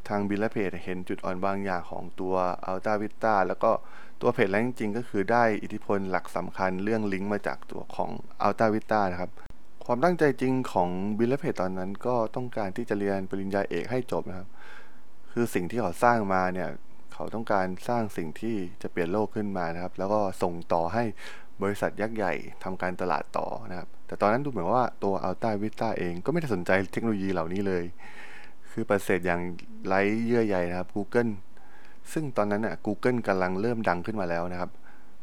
[0.08, 2.36] ทางบิลและเพจเห็นจุดอ่อนบางอย่างของตัว
[2.72, 3.72] Alta Vista แล้วก็
[4.22, 8.10] ตัวเพจแรงจริงก็คือได้อิทธิพลหลักสำคัญเรื่องลิงก์มาจากตัวของ
[8.46, 9.32] Alta Vista นะครับ
[9.86, 14.48] ความตั้งใจจริงของบิลและเพจตอนนั้นก็ต้องการที่จะเรียนปริญญาเอกให้จบนะครับ
[15.40, 16.70] คือสิ่งที่เขาสร้างมาเนี่ย
[17.14, 21.04] เขาต้องการสร้างสิ่งที่จะเปลี่ยนโลกขึ้นมานะครับ แล้วก็ส่งต่อให้
[21.62, 27.84] บริษัทยักษ์ใหญ่ทำการตลาดต่อนะครับ แต่ตอนนั้นดูเหมือนว่าตัว Alta Vista เองก็ไม่ได้สนใจเทคโนโลยีเหล่านี้เลย
[28.72, 29.42] คือปฏิเสธอย่าง
[29.88, 31.32] ไร้เยื่อใยนะครับ Google
[32.12, 34.72] ซึ่งตอนนั้นน่ะ Google กำลังเริ่มดังขึ้นมาแล้วนะครับ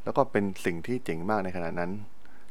[0.04, 1.90] แล้วก็เป็นสิ่งที่เจ๋งมากในขณะนั้น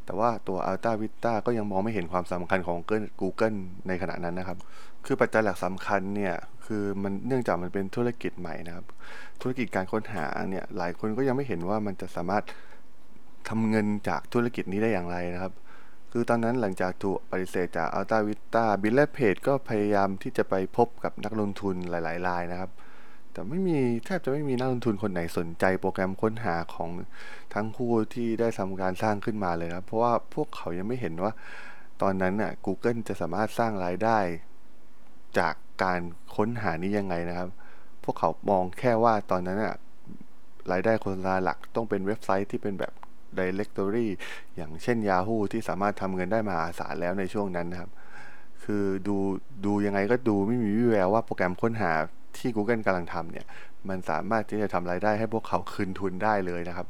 [0.06, 2.78] แต่ว่าตัว Alta Vista ก็ยังมองไม่เห็นความสำคัญของ
[3.22, 4.58] Google ในขณะนั้นนะครับ
[5.06, 6.36] คือปัจจัยหลักสำคัญเนี่ย
[6.66, 8.86] คือมันเนื่องจากมันเป็นธุรกิจใหม่นะครับ
[9.42, 12.44] ธุรกิจการค้นหาเนี่ยหลายคนก็ยังไม่เห็นว่ามันจะสามารถ
[13.50, 15.54] ทำเงินจากธุรกิจนี้ได้อย่างไรนะครับ
[16.12, 22.72] คือตอนนั้นหลังจากถูกปฏิเสธจาก Alta Vista บิลและเพจก็พยายามที่จะไปพบกับนักลงทุนหลายๆรายนะครับ
[23.34, 26.90] แต่ไม่มีแทบจะไม่มีนักลงทุนคนไหนสนใจโปรแกรมค้นหาของ
[27.54, 31.32] ทั้งคู่ที่ได้ทำการสร้างขึ้นมาเลยครับ เพราะว่าพวกเขายังไม่เห็นว่า
[32.02, 34.20] ตอนนั้นน่ะ Google จะสามารถสร้างรายได้
[35.40, 36.00] จากการ
[36.36, 37.50] ค้นหานี้ยังไงนะครับ
[38.04, 39.76] พวกเขามองแค่ว่าตอนนั้นน่ะ
[40.72, 42.94] รายได้โฆษณาหลักต้องเป็นเว็บไซต์ที่เป็นแบบ
[43.38, 44.08] directory
[44.56, 47.92] อย่างเช่น Yahoo ที่สามารถทำเงินได้มหาศาแล้วในช่วงนั้นนะครับ
[48.64, 49.18] คือดู
[49.66, 51.94] ดูยังไงก็ดูไม่มีวิแววว่าโปรแกรมค้นหา
[52.38, 53.46] ที่ Google กำลังทำเนี่ย
[53.90, 56.88] มันสามารถที่จะทำรายได้ให้พวกเขาคืนทุนได้เลยนะครับ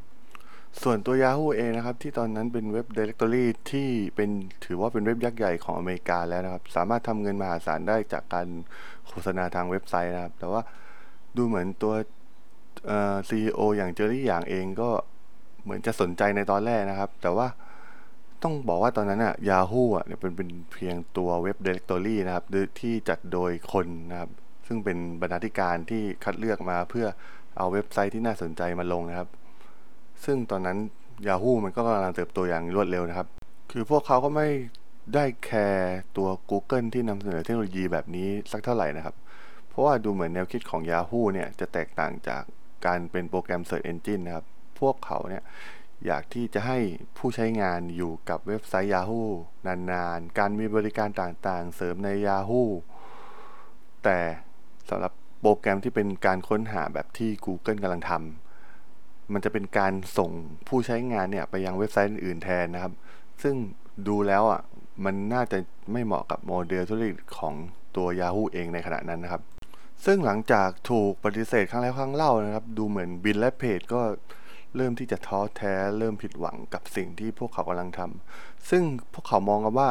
[0.84, 4.30] ส่วนตัว Yahoo เองนะครับ ที่ตอนนั้นเป็นเว็บ Directory ที่เป็น
[4.66, 8.48] ถือว่าเป็นเว็บยักษ์ใหญ่ของอเมริกาแล้วนะครับ สามารถทำเงินมหาศาลได้จากการ
[9.08, 10.62] โฆษณาทางเว็บไซต์นะครับ แต่ว่า
[11.38, 11.94] ดูเหมือนตัว
[12.88, 14.90] เอ่อ CEO อย่างเจอรี่อย่างเองก็
[15.64, 17.48] เหมือนจะสนใจในตอนแรกนะครับ แต่ว่า
[18.44, 22.46] ต้องบอกว่าตอนนั้นอะ Yahoo อะเนี่ยเป็นเป็นเพียงตัวเว็บ Directory นะครับ
[22.80, 24.32] ที่จัดโดยคนนะครับ
[24.74, 27.08] ซึ่งเป็นบรรณาธิการที่คัดเลือกมาเพื่อ
[27.58, 29.30] เอาเว็บไซต์ที่น่าสนใจมาลงนะครับ
[30.26, 30.78] ซึ่งตอนนั้น
[31.28, 33.28] Yahoo มันก็กำลังเติบโตอย่างรวดเร็วนะครับ
[33.72, 34.48] คือพวกเขาก็ไม่
[35.14, 39.16] ได้แคร์ตัว Google ที่นำเสนอเทคโนโลยีแบบนี้สักเท่าไหร่นะครับ
[39.70, 42.44] เพราะว่าดูเหมือนแนวคิดของ Yahoo เนี่ยจะแตกต่างจาก
[42.86, 44.46] การเป็นโปรแกรม Search Engine นะครับ
[44.80, 45.44] พวกเขาเนี่ย
[46.06, 46.80] อยากที่จะให้
[47.18, 49.24] ผู้ใช้งานอยู่กับเว็บไซต์ Yahoo
[49.92, 52.64] นานๆ การมีบริการต่างๆ เสริมใน Yahoo
[54.04, 54.20] แต่
[54.90, 60.32] สำหรับโปรแกรมที่เป็นการค้นหาแบบที่ Google กำลังทำมันจะเป็นการส่ง
[60.68, 62.94] ผู้ใช้งานเนี่ยไปยังเว็บไซต์อื่นแทนนะครับ
[63.44, 63.56] ซึ่ง
[64.08, 64.62] ดูแล้วอะ
[65.06, 65.58] มันน่าจะ
[65.92, 67.54] ไม่เหมาะกับโมเดลธุรกิจของ
[67.96, 69.42] ตัว Yahoo เองในขณะนั้นนะครับ
[70.06, 74.02] ซึ่งหลังจากถูกปฏิเสธครั้งแล้วครั้งเล่านะครับ ดูเหมือนบินและเพจก็
[74.76, 79.90] เริ่มที่จะท้อแท้ เริ่มผิดหวังกับสิ่งที่พวกเขากำลังทำซึ่งพวกเขามองกันว่า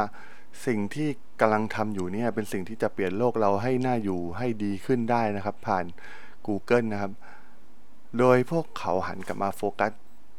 [0.66, 1.08] สิ่งที่
[1.40, 5.84] กำลังทำอยู่เนี่ยเป็นสิ่งที่จะเปลี่ยนโลกเราให้น่าอยู่ให้ดีขึ้นได้นะครับ ผ่าน
[6.46, 7.12] Google นะครับ
[8.18, 9.92] โดยพวกเขาหันกลับมาโฟกัส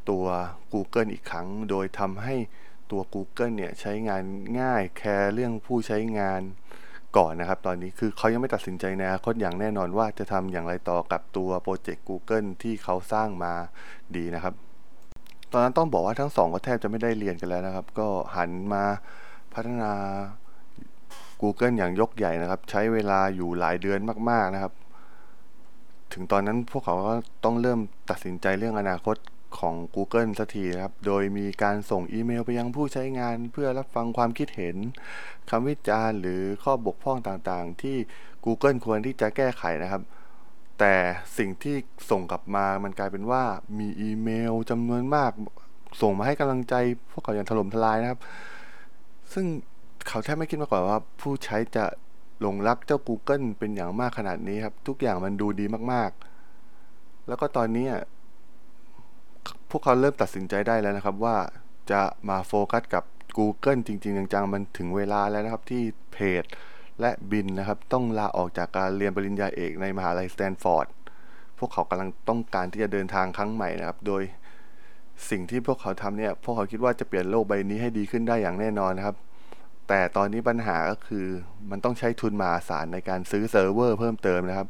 [0.10, 0.26] ตัว
[0.74, 2.36] Google อีกครั้ง โดยทำให้
[2.92, 4.24] ตัว Google เนี่ยใช้งาน
[4.60, 6.42] ง่ายแคร์เรื่องผู้ใช้งาน
[7.18, 13.54] ก่อนนะครับ ตอนนี้คือเขายังไม่ตัดสินใจในอนาคตอย่างแน่นอนว่าจะทำอย่างไรต่อกับตัวโปรเจกต์ Google ที่เขาสร้างมา
[14.16, 14.54] ดีนะครับ
[15.52, 18.84] ตอนนั้นต้องบอกว่าทั้งสองก็แทบจะไม่ได้เรียนกันแล้วนะครับ ก็หันมา
[19.56, 19.94] พัฒนา
[21.42, 24.74] Google อย่างยกใหญ่นะครับ ใช้เวลาอยู่หลายเดือนมาก ๆนะครับ
[26.14, 27.14] ถึงตอนนั้นพวกเขาก็
[27.44, 29.16] ต้องเริ่มตัดสินใจเรื่องอนาคต
[29.60, 34.76] ของ Google สักทีนะครับ โดยมีการส่งอีเมลไปยังผู้ใช้งาน เพื่อรับฟังความคิดเห็น
[35.50, 37.98] คำวิจารณ์หรือข้อบกพร่องต่างๆ ที่
[38.46, 40.02] Google ควรที่จะแก้ไขนะครับ
[40.80, 40.96] แต่
[41.38, 41.76] สิ่งที่
[42.10, 43.44] ส่งกลับมามันกลายเป็นว่า
[43.80, 45.32] มีอีเมลจำนวนมาก
[46.02, 46.76] ส่งมาให้กำลังใจ
[47.12, 48.20] พวกเขาอย่างถล่มทลายนะครับ
[49.34, 49.46] ซึ่ง
[50.08, 51.86] เขาแทบไม่คิดมาก่อนว่าผู้ใช้จะ
[52.42, 57.88] หลงรักเจ้า Google เป็นอย่างมากขนาดนี้ครับ ทุกอย่างมันดูดีมากๆ แล้วก็ตอนนี้
[59.70, 61.38] พวกเขาเริ่มตัดสินใจได้แล้วนะครับ ว่า
[61.92, 63.04] จะมาโฟกัสกับ
[63.38, 65.84] Google จริง ๆ จังๆ มันถึงเวลาแล้วนะครับที่
[66.14, 66.44] เพจ
[67.00, 70.88] และ Brin นะครับ ต้องลาออกจากการเรียนปริญญาเอกในมหาลัยสแตนฟอร์ด
[71.60, 74.24] พวกเขากำลังต้องการที่จะเดินทางครั้งใหม่นะครับ โดย
[75.30, 79.16] สิ่งที่พวกเขาทำเนี่ย พวกเขาคิดว่าจะเปลี่ยนโลกใบนี้ให้ดีขึ้นได้อย่างแน่นอนนะครับ
[79.88, 81.26] แต่ตอนนี้ปัญหาก็คือ
[81.72, 84.68] มันต้องใช้ทุนมหาศาลในการซื้อเซิร์ฟเวอร์เพิ่มเติมนะครับ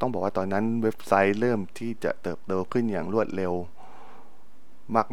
[0.00, 3.52] ต้องบอกว่าตอนนั้นเว็บไซต์เริ่มที่จะเติบโตขึ้นอย่างรวดเร็ว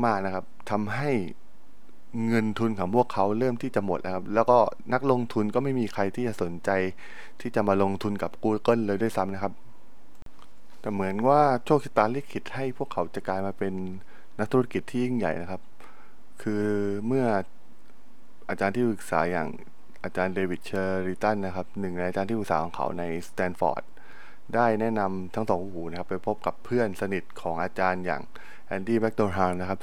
[0.06, 1.12] มากๆนะครับทำให้
[2.28, 4.58] เงินทุนของพวกเขาเริ่มที่จะหมดแล้วครับ แล้วก็
[4.94, 6.70] นักลงทุนก็ไม่มีใครที่จะสนใจ
[7.41, 9.54] ที่จะมาลงทุนกับ Google เลยด้วยซ้ำนะครับ
[10.82, 13.74] แต่เหมือนว่าโชคชะตาลิขิตให้พวกเขาจะกลายมาเป็น
[14.42, 15.62] นักธุรกิจที่ยิ่งใหญ่นะครับ
[16.42, 16.66] คือ
[17.08, 17.26] เมื่อ
[18.50, 19.48] อาจารย์ที่ปรึกษาอย่าง
[20.04, 23.84] อาจารย์ David Cheriton นะครับหนึ่งในอาจารย์ที่ปรึกษาของเขาในสแตนฟอร์ด
[24.56, 28.22] ได้แนะนำทั้งสองหูนะครับไปพบกับเพื่อนสนิทของอาจารย์อย่าง
[28.68, 29.80] Andy Bechtolsheim นะครับ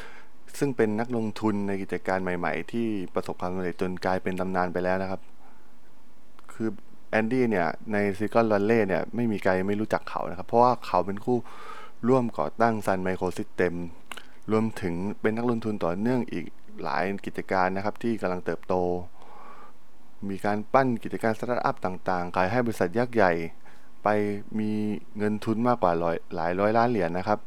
[0.58, 5.20] ซึ่งเป็นนักลงทุนในกิจการใหม่ ๆ ที่ประสบความสำเร็จจนกลายเป็นตำนานไปแล้วนะครับ
[6.52, 6.68] คือ
[7.10, 11.38] Andy เนี่ยใน Silicon Valley เนี่ยไม่มีใครไม่รู้จักเขานะครับ เพราะว่าเขาเป็นคู่
[12.08, 13.74] ร่วมก่อตั้ง Sun Microsystems
[14.50, 16.46] รวมถึงเป็นนักลงทุนต่อเนื่องอีก
[16.82, 18.74] หลายกิจการนะครับ ที่กำลังเติบโต
[20.28, 23.32] มีการปั้นกิจการสตาร์ทอัพต่างๆ ขายให้บริษัทยักษ์ใหญ่
[24.04, 24.08] ไป
[24.58, 24.70] มี
[25.18, 25.92] เงินทุนมากกว่า
[26.34, 27.38] หลายร้อยล้านเหรียญนะครับ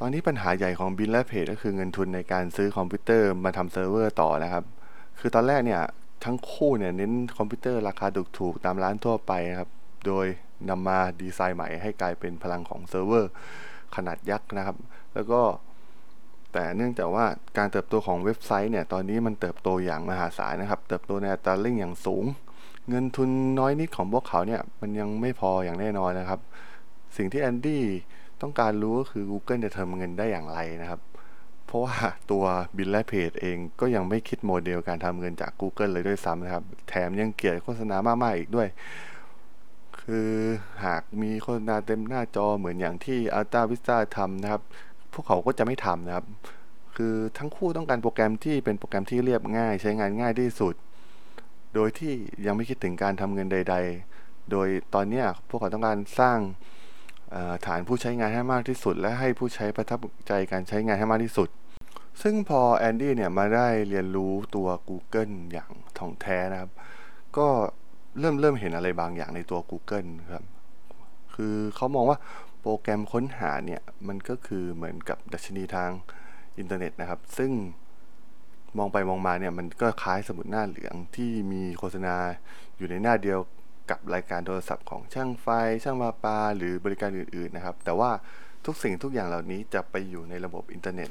[0.00, 4.64] ตอนนี้ปัญหาใหญ่ของ Brin และเพจก็คือเงินทุนในการซื้อคอมพิวเตอร์มาทำเซิร์ฟเวอร์ต่อนะครับ
[5.18, 5.82] คือตอนแรกเนี่ย
[6.24, 8.06] ทั้งคู่เนี่ยเน้นคอมพิวเตอร์ราคา
[8.38, 9.70] ถูกๆตามร้านทั่วไปนะครับ
[10.06, 10.26] โดย
[10.70, 13.30] นำมาดีไซน์ใหม่ให้กลายเป็นพลังของเซิร์ฟเวอร์
[13.96, 14.76] ขนาดยักษ์นะครับ
[15.14, 15.40] แล้วก็
[16.52, 17.26] แต่เนื่องจากว่า
[17.58, 22.24] การเติบโตของเว็บไซต์เนี่ยตอนนี้มันเติบโตอย่างมหาศาลนะครับ เติบโตในอัตราเร่งอย่างสูง
[22.88, 26.40] เงินทุนน้อยนิดของพวกเขาเนี่ยมันยังไม่พออย่างแน่นอนนะครับ
[27.16, 27.82] สิ่งที่แอนดี้
[28.40, 31.00] ต้องการรู้ก็คือ Google จะทำเงินได้อย่างไรนะครับ
[31.66, 31.96] เพราะว่า
[32.30, 32.44] ตัว
[32.76, 38.68] บิลและเพจเองก็ยังไม่คิดโมเดลการทำเงินจาก Google เลยด้วยซ้ำนะครับ แถมยังเกลียดโฆษณามาก ๆ อีกด้วย
[40.02, 40.30] คือ
[40.84, 44.62] หากมีโฆษณาเต็มหน้าจอเหมือนอย่างที่ Alta Vista ทำนะครับ
[45.14, 46.26] พวกเขาก็จะไม่ทำนะครับ
[46.96, 50.74] คือทั้งคู่ต้องการโปรแกรมที่เป็นโปรแกรมที่เรียบง่าย ใช้งานง่ายที่สุด
[51.74, 52.12] โดยที่
[52.46, 53.76] ยังไม่คิดถึงการทำเงินใด
[54.12, 56.38] ๆ โดยตอนนี้พวกเขาต้องการสร้าง
[57.66, 61.48] ฐานผู้ใช้งานให้มากที่สุด และให้ผู้ใช้ประทับใจการใช้งานให้มากที่สุด
[62.22, 66.70] ซึ่งพอแอนดี้เนี่ยมาได้เรียนรู้ตัว Google อย่างท่องแท้นะครับ
[67.36, 67.46] ก็
[68.18, 70.44] เริ่มเริ่มเห็นอะไรบางอย่างในตัว Google ครับ
[71.34, 72.18] คือเขามองว่า
[72.60, 75.90] โปรแกรมค้นหาเนี่ย มันก็คือเหมือนกับดัชนีทาง
[76.58, 77.52] อินเทอร์เน็ตนะครับ ซึ่ง
[78.78, 82.16] มองไปมองมาเนี่ยมันก็คล้ายสมุดหน้าเหลืองที่มีโฆษณา
[82.76, 83.38] อยู่ในหน้าเดียว
[83.90, 85.46] กับรายการโทรศัพท์ของช่างไฟ
[85.82, 88.10] ช่างประปา หรือบริการอื่นๆนะครับ แต่ว่า
[88.66, 91.10] ทุกสิ่งทุกอย่างเหล่านี้จะไปอยู่ในระบบอินเทอร์เน็ต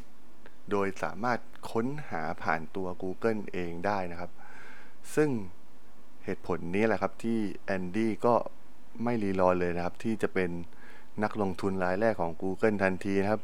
[0.72, 1.40] โดยสามารถ
[1.72, 4.32] ค้นหาผ่านตัว Google เองได้นะครับ
[5.16, 5.30] ซึ่ง
[6.26, 8.36] เหตุผลนี้แหละครับที่ Andy ก็
[9.04, 10.52] ไม่รีรอเลยนะครับ ที่จะเป็น
[11.24, 13.42] นักลงทุนรายแรกของ Google ทันทีนะครับ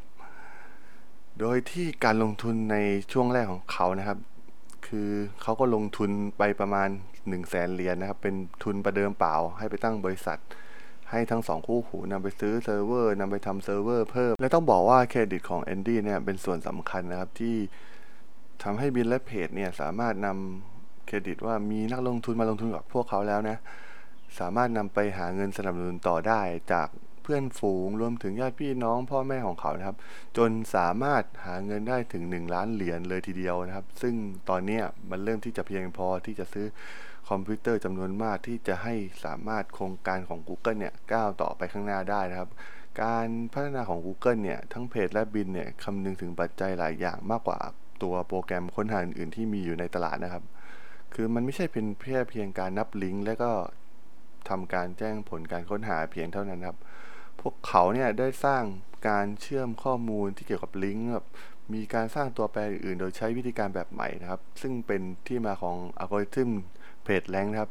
[1.40, 2.76] โดยที่การลงทุนใน
[3.12, 4.18] ช่วงแรกของเขานะครับ
[4.86, 5.10] คือ
[5.42, 10.38] เขาก็ลงทุนไปประมาณ 1 0 0 0 0แสนเหรียญนนะครับ เป็นทุนประเดิมเปล่า ให้ไปตั้งบริษัท
[11.10, 17.56] ให้ทั้งสองคู่หูนำไปซื้อเซิร์ฟเวอร์นำไปทำเซิร์ฟเวอร์เพิ่ม และต้องบอกว่าเครดิตของแอนดี้เนี่ยเป็นส่วนสำคัญนะครับที่
[18.62, 23.56] ทำให้บรินและเพจเนี่ยสามารถนำเครดิตว่ามีนักลงทุนมาลงทุนกับพวกเขาแล้วนะ
[24.38, 26.40] สามารถนำไปหาเงินสนับสนุนต่อได้
[26.72, 26.88] จาก
[27.28, 29.96] เพื่อนฝูงรวมถึงญาติพี่น้องพ่อแม่ของเขานะครับ
[30.36, 34.14] จนสามารถหาเงินได้ถึง 1 ล้านเหรียญเลยทีเดียวนะครับ ซึ่ง
[34.48, 36.66] ตอนนี้มันเริ่มที่จะเพียงพอที่จะซื้อ
[37.28, 42.50] คอมพิวเตอร์จำนวนมากที่จะให้สามารถโครงการของ Google เนี่ยก้าวต่อไปข้างหน้าได้นะครับ
[43.02, 47.58] การพัฒนาของ Google เนี่ยทั้งเพจและบินเนี่ยคำนึงถึงปัจจัยหลายอย่างมากกว่า
[48.02, 50.44] ตัวโปรแกรมค้นหาอื่นๆที่มีอยู่ในตลาดนะครับ
[51.14, 53.50] คือมันไม่ใช่เป็นแค่เพียงการนับลิงก์และก็
[54.48, 56.78] ทำการแจ้งผลการค้นหาเพียงเท่านั้นครับ
[57.40, 58.64] พวกเขาเนี่ยได้สร้าง
[59.08, 61.26] การเชื่อมข้อมูลที่เกี่ยวกับลิงก์แบบ
[61.74, 66.50] มีการสร้างตัวแปรอื่นๆโดยใช้วิธีการแบบใหม่นะครับ ซึ่งเป็นที่มาของอัลกอริทึม
[67.04, 67.70] เพจแรงนะครับ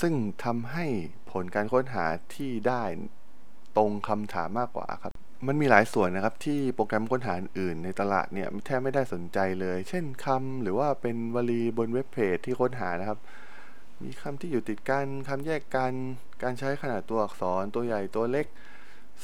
[0.00, 0.86] ซึ่งทำให้
[1.30, 2.82] ผลการค้นหาที่ได้
[3.76, 5.12] ตรงคำถามมากกว่าครับ
[5.46, 13.18] มันมีหลายส่วนนะครับที่โปรแกรมค้นหาอื่นในตลาดเนี่ยแทบไม่ได้สนใจเลย เช่นคำหรือว่าเป็นวลีบนเว็บเพจที่ค้นหานะครับ
[14.02, 15.92] มีคำที่อยู่ติดกันคำแยกกัน
[16.42, 18.46] การใช้ขนาดตัวอักษรตัวใหญ่ตัวเล็ก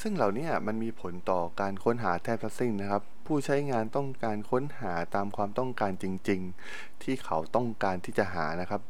[0.00, 6.40] ซึ่งเหล่านี้มันมีผลต่อการค้นหาแทบทั้งสิ้นนะครับ ผู้ใช้งานต้องการค้นหาตามความต้องการจริง
[6.72, 8.82] ๆ ที่เขาต้องการที่จะหานะครับ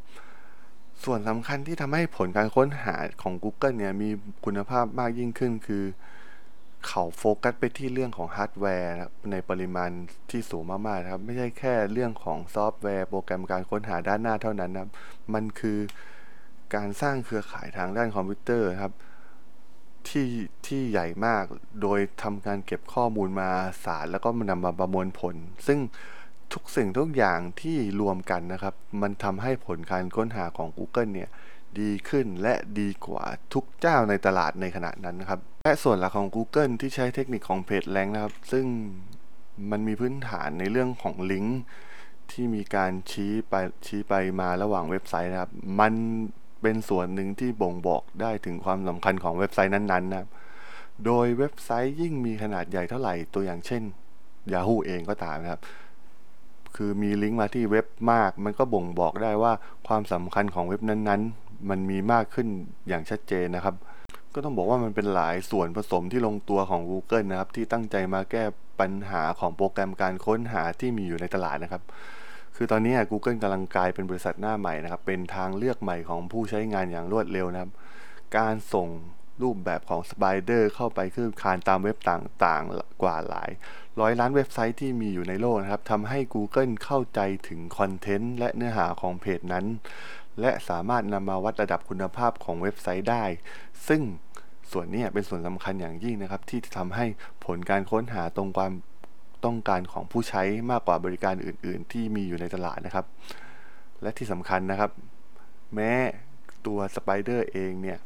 [1.05, 4.11] ส่วนสำคัญที่ทำให้ผลการค้นหาของ Google เนี่ยมี
[4.45, 5.85] คุณภาพมากยิ่งขึ้นคือ
[6.87, 8.95] เขาโฟกัสไปที่เรื่องของฮาร์ดแวร์
[9.31, 9.91] ในปริมาณ
[10.31, 14.91] ที่สูงมากๆครับ ไม่ใช่แค่เรื่องของซอฟต์แวร์ โปรแกรมการค้นหาด้านหน้าเท่านั้นนะครับ
[15.35, 15.79] มันคือ
[16.75, 18.93] การสร้างเครือข่ายทางด้านคอมพิวเตอร์ครับ
[20.09, 20.27] ที่
[20.67, 21.45] ที่ใหญ่มาก
[21.83, 23.51] โดยทำการเก็บข้อมูลมา
[23.85, 25.35] สารแล้วก็มานำมาประมวลผล
[25.67, 25.79] ซึ่ง
[26.53, 31.29] ทุกสิ่งทุกอย่างที่รวมกันนะครับ มันทำให้ผลการค้นหาของ Google เนี่ย
[31.81, 38.65] ดีขึ้นและดีกว่าทุกเจ้าในตลาดในขณะนั้นนะครับ และส่วนหลักของ Google ที่ใช้เทคนิคของเพจแรงนะครับ ซึ่ง
[39.71, 41.61] มันมีพื้นฐานในเรื่องของลิงก์
[42.31, 43.55] ที่มีการชี้ไป
[43.87, 45.93] ชี้ไปมาระหว่างเว็บไซต์นะครับ มัน
[46.63, 50.29] เป็นส่วนหนึ่งที่บ่งบอกได้ถึงความสำคัญของเว็บไซต์นั้นๆนะครับ
[51.07, 53.83] โดยเว็บไซต์ยิ่งมีขนาดใหญ่เท่าไหร่ตัวอย่างเช่น
[54.53, 55.61] Yahoo เองก็ตามนะครับ
[56.77, 59.53] คือมีลิงก์มาที่เว็บมาก มันก็บ่งบอกได้ว่า
[59.89, 62.49] ความสำคัญของเว็บนั้นๆ มันมีมากขึ้น
[62.89, 63.75] อย่างชัดเจนนะครับ
[64.35, 68.45] ก็ต้องบอกว่ามันเป็นหลายส่วนผสมที่ลงตัวของ Google นะครับ ที่ตั้งใจมาแก้
[68.81, 71.83] ปัญหาของโปรแกรมการค้นหาที่มีอยู่ในตลาดนะครับ
[72.61, 77.71] คือตอนนี้ Google กำลังกลายเป็นบริษัทหน้าใหม่นะครับ เป็นทางเลือกใหม่ของผู้ใช้งานอย่างรวดเร็วนะครับ
[78.37, 78.89] การส่ง
[79.43, 83.51] รูปแบบของ Spider เข้าไปคือคานตามเว็บต่างๆ กว่าหลาย
[84.01, 89.67] ร้อยล้านเว็บไซต์ที่มีอยู่ในโลกนะครับทำให้ Google เข้าใจถึงคอนเทนต์และเนื้อหาของเพจนั้น
[90.41, 93.25] และสามารถนำมาวัดระดับคุณภาพของเว็บไซต์ได้
[93.89, 94.03] ซึ่ง
[94.73, 97.05] ส่วนนี้เป็นส่วนสำคัญอย่างยิ่งนะครับ ที่ทำให้
[97.45, 98.73] ผลการค้นหาตรงความ
[99.45, 103.07] ต้องการของผู้ใช้มากกว่าบริการอื่น ๆ ที่มีอยู่ในตลาดนะครับ
[104.03, 104.91] และที่สำคัญนะครับ
[105.75, 105.93] แม้
[106.67, 107.99] ตัว Spider เองเนี่ย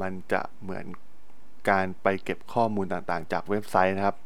[0.00, 0.84] มันจะเหมือน
[1.70, 4.16] การไปเก็บข้อมูลต่างๆ จากเว็บไซต์นะครับ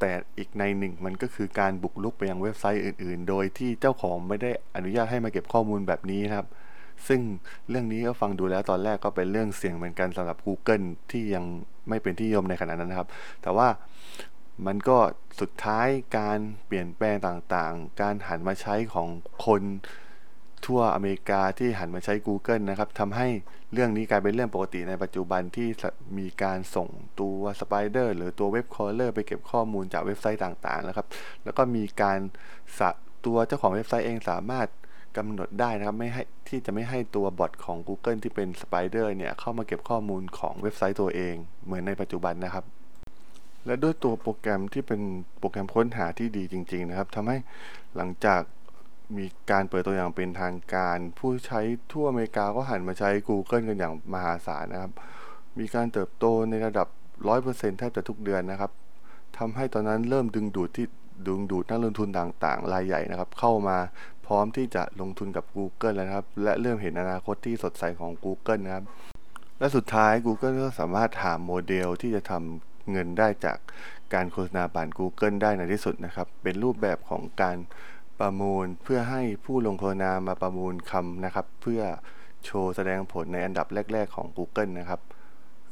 [0.00, 6.48] แต่อีกในหนึ่งมันก็คือการบุกรุกไปยังเว็บไซต์อื่น ๆ โดยที่เจ้าของไม่ได้อนุญาตให้มาเก็บข้อมูลแบบนี้นะครับ
[7.08, 7.20] ซึ่ง
[7.68, 11.44] เรื่องนี้ก็ฟังดูแล้วตอนแรกก็เป็นเรื่องเสี่ยงเหมือนกันสำหรับ Google ที่ยัง
[11.88, 13.08] ไม่เป็นที่นิยมในขณะนั้นนะครับ
[13.42, 13.68] แต่ว่า
[14.66, 14.98] มันก็
[15.40, 19.08] สุดท้ายการเปลี่ยนแปลงต่างๆ การหันมาใช้ของ
[19.46, 19.62] คน
[20.64, 23.28] ทั่วอเมริกาที่หันมาใช้ Google นะครับทำให้
[23.72, 25.68] เรื่องนี้กลายเป็นเรื่องปกติในปัจจุบันที่
[26.18, 26.88] มีการส่ง
[27.20, 31.06] ตัว Spider หรือตัวเว็บคอลเลอร์ไปเก็บข้อมูลจากเว็บไซต์ต่างๆนะครับ
[31.44, 32.18] แล้วก็มีการ
[33.26, 34.68] ตัวเจ้าของเว็บไซต์เองสามารถ
[35.16, 42.64] กำหนดได้นะครับไม่ให้ที่จะไม่ให้ตัวบอทของ Google ที่เป็น Spider เนี่ยเข้ามาเก็บข้อมูลของเว็บไซต์ตัวเอง เหมือนในปัจจุบันนะครับ
[43.66, 45.00] และด้วยตัวโปรแกรมที่เป็น
[45.38, 47.36] โปรแกรมค้นหาที่ดีจริง ๆ นะครับทำให้
[47.96, 48.42] หลังจาก
[49.16, 51.60] มีการเปิดตัวอย่างเป็นทางการ ผู้ใช้
[51.92, 54.92] ทั่วอเมริกาก็หันมาใช้ Google กันอย่างมหาศาลนะครับ
[55.58, 56.88] มีการเติบโตในระดับ
[57.32, 58.70] 100%แทบจะทุกเดือนนะครับ
[59.38, 60.86] ทำให้ตอนนั้นเริ่มดึงดูดที่
[61.26, 63.76] ดึงดูดนักลงทุนต่างๆ รายใหญ่นะครับ เข้ามา
[64.26, 68.84] พร้อมที่จะลงทุนกับ Google แล้วนะครับ และเริ่มเห็นอนาคตที่สดใสของ Google นะครับ
[69.58, 73.58] และสุดท้าย Google ก็สามารถหาโมเดลที่จะทำ เงินได้จาก
[74.14, 77.56] การโฆษณาผ่าน Google ได้ในที่สุดนะครับ เป็นรูปแบบของการ
[78.20, 81.82] ประมูลเพื่อให้ผู้ลงโฆษณามาประมูลคำนะครับ เพื่อ
[82.44, 85.00] โชว์แสดงผลในอันดับแรก ๆ ของ Google นะครับ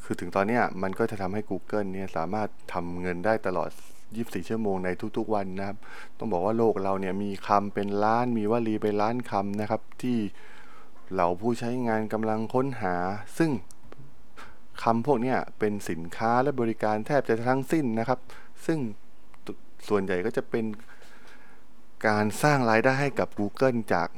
[0.04, 3.70] คือถึงตอนนี้มันก็จะทำให้ Google เนี่ยสามารถทำเงินได้ตลอด
[4.08, 5.78] 24 ชั่วโมงในทุกๆวันนะครับ
[6.18, 10.18] ต้องบอกว่าโลกเราเนี่ยมีคำเป็นล้าน มีวลีเป็นล้านคำนะครับที่
[11.12, 12.94] เหล่าผู้ใช้งานกำลังค้นหา
[13.38, 13.50] ซึ่ง
[14.82, 18.18] คำพวกนี้เป็นสินค้าและบริการแทบจะทั้งสิ้นนะครับ
[18.66, 18.78] ซึ่ง
[19.88, 20.64] ส่วนใหญ่ก็จะเป็น
[22.08, 24.08] การสร้างรายได้ให้กับ Google จาก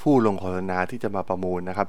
[0.00, 1.88] ผู้ลงโฆษณาที่จะมาประมูลนะครับ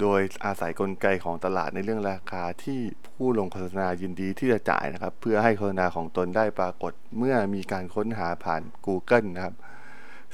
[0.00, 9.54] โดยอาศัยกลไกของตลาดในเรื่องราคาที่ผู้ลงโฆษณายินดีที่จะจ่ายนะครับ เพื่อให้โฆษณาของตนได้ปรากฏเมื่อมีการค้นหาผ่าน Google นะครับ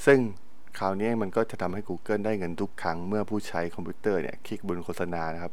[0.06, 0.18] ซึ่ง
[0.78, 5.52] คราวนี้มันก็จะทำให้ Google ได้เงินทุกครั้งเมื่อผู้ใช้คอมพิวเตอร์เนี่ยคลิกบนโฆษณานะครับ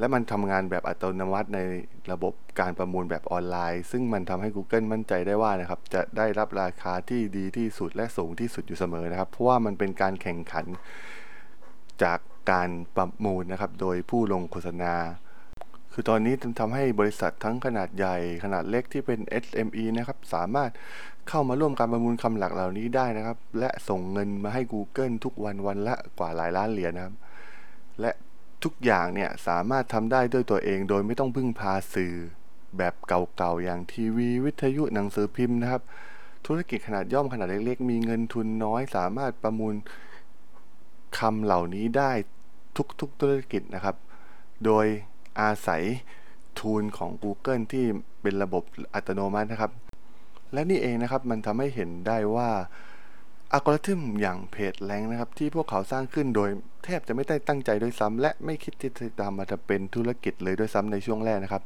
[0.00, 1.58] และมันทำงานแบบอัตโนมัติใน
[2.12, 10.66] ระบบการประมูลแบบออนไลน์ ซึ่งมันทำให้ Google มั่นใจได้ว่านะครับ จะได้รับราคาที่ดีที่สุดและสูงที่สุดอยู่เสมอนะครับ เพราะว่ามันเป็นการแข่งขัน
[12.02, 12.18] จาก
[12.52, 14.94] การประมูลนะครับ โดยผู้ลงโฆษณา
[15.92, 20.70] คือตอนนี้ทำให้บริษัททั้งขนาดใหญ่ ขนาดเล็กที่เป็น SME นะครับ สามารถ
[21.28, 27.14] เข้ามาร่วมการประมูลคำหลักเหล่านี้ได้นะครับ และส่งเงินมาให้ Google ทุกวันวันละกว่าหลายล้านเหรียญนะครับ
[28.00, 28.10] และ
[28.64, 32.14] ทุกอย่างเนี่ยสามารถทำได้ด้วยตัวเองโดยไม่ต้องพึ่งพาสื่อ
[32.78, 35.82] แบบเก่าๆอย่างทีวีวิทยุหนังสือพิมพ์นะครับ
[36.46, 39.74] ธุรกิจขนาดย่อมขนาดเล็กๆ มีเงินทุนน้อย สามารถประมูล
[41.18, 42.12] คำเหล่านี้ได้
[43.00, 43.96] ทุกๆธุรกิจนะครับ
[44.64, 44.86] โดย
[45.40, 45.82] อาศัย
[46.60, 47.84] ทูลของ Google ที่
[48.22, 48.62] เป็นระบบ
[48.94, 49.72] อัตโนมัตินะครับ
[50.52, 52.50] และนี่เองนะครับมันทำให้เห็นได้ว่า
[53.52, 56.50] อัลกอริทึมอย่างเพจแรงนะครับ ที่พวกเขาสร้างขึ้นโดย
[56.84, 61.62] แทบจะไม่ได้ตั้งใจด้วยซ้ำและไม่คิดที่จะทำมาจะเป็นธุรกิจเลยด้วยซ้ำในช่วงแรกนะครับ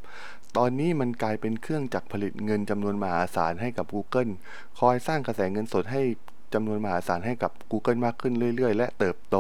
[0.57, 4.33] ตอนนี้มันกลายเป็นเครื่องจักรผลิตเงินจำนวนมหาศาลให้กับ Google
[4.79, 6.03] คอยสร้างกระแสเงินสดให้
[6.55, 9.37] จำนวนมหาศาลให้กับ Google มากขึ้นเรื่อย ๆ และเติบโต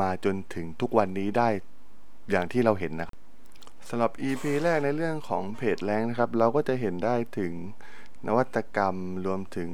[0.00, 1.48] มาจนถึงทุกวันนี้ได้
[2.30, 3.16] อย่างที่เราเห็นนะครับ
[3.88, 7.52] สำหรับ EP แรกในเรื่องของเพจแรงนะครับ เราก็จะเห็นได้ถึง
[8.26, 9.70] นวัตกรรมรวมถึง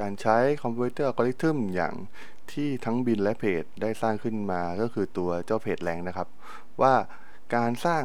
[0.00, 1.94] การใช้คอมพิวเตอร์อัลกอริทึมอย่าง
[2.52, 6.28] ที่ทั้งบรินและเพจได้สร้างขึ้นมาก็คือตัวเจ้า PageRank นะครับ
[6.82, 6.94] ว่า
[7.56, 8.04] การสร้าง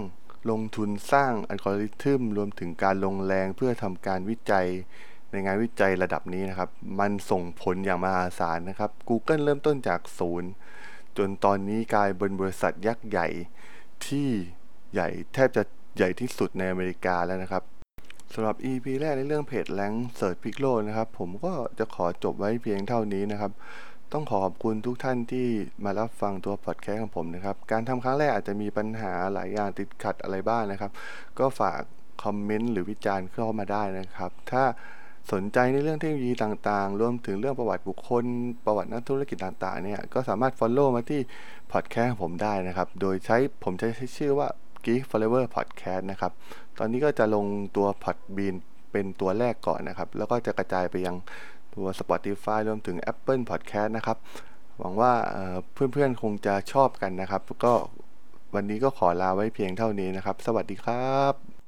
[0.52, 4.68] ลงทุนสร้างอัลกอริทึมรวมถึงการลงแรงเพื่อทำการวิจัย
[5.32, 10.50] ในงานวิจัยระดับนี้นะครับ มันส่งผลอย่างมหาศาลนะครับ Google เริ่มต้นจากศูนย์
[11.18, 13.28] จนตอนนี้กลายเป็นบริษัทยักษ์ใหญ่
[14.08, 14.30] ที่
[14.94, 15.64] ใหญ่แทบจะ
[15.98, 17.64] ใหญ่ที่สุดในอเมริกาแล้วนะครับ
[18.36, 23.52] สำหรับ EP แรกในเรื่อง PageRank Search พลิกโลกนะครับ ผมก็จะขอจบไว้เพียงเท่านี้นะครับ
[24.14, 25.48] ต้องขอขอบคุณทุกท่านที่
[25.84, 30.92] มารับฟังตัวพอดแคสต์ของผมนะครับ การทำครั้งแรกอาจจะมีปัญหาหลายอย่างติดขัดอะไรบ้างนะครับ
[31.40, 31.80] ก็ฝาก
[32.24, 34.64] คอมเมนต์หรือวิจารณ์เข้ามาได้นะครับ ถ้า
[35.32, 38.26] สนใจในเรื่องเทคโนโลยีต่างๆ รวมถึงเรื่องประวัติบุคคล
[38.66, 41.22] ประวัตินักธุรกิจต่างๆ เนี่ย ก็สามารถ Follow มาที่
[41.72, 44.48] พอดแคสต์ผมได้นะครับ โดยใช้ผมใช้ชื่อว่า
[44.86, 46.32] Geek Forever Podcast นะครับ
[46.78, 47.46] ตอนนี้ก็จะลง
[47.78, 48.56] ตัว Podbean
[48.92, 51.16] เป็นตัวแรกก่อนนะครับ แล้วก็จะกระจายไปยัง
[51.76, 54.18] ตัว Spotify รวมถึง Apple Podcast นะครับ
[54.80, 55.14] หวังว่า
[55.74, 57.74] เพื่อนๆคงจะชอบกันนะครับ ก็
[58.56, 61.61] วันนี้ก็ขอลาไว้เพียงเท่านี้นะครับ สวัสดีครับ